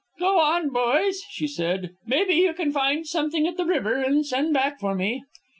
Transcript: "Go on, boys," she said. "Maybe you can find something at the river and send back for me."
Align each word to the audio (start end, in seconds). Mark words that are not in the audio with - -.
"Go 0.17 0.39
on, 0.39 0.69
boys," 0.69 1.21
she 1.29 1.45
said. 1.45 1.91
"Maybe 2.07 2.33
you 2.33 2.55
can 2.55 2.71
find 2.71 3.05
something 3.05 3.45
at 3.45 3.55
the 3.55 3.65
river 3.67 3.97
and 4.01 4.25
send 4.25 4.51
back 4.51 4.79
for 4.79 4.95
me." 4.95 5.21